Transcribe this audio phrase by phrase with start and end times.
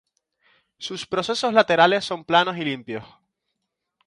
[0.79, 3.05] Sus procesos laterales son planos y amplios.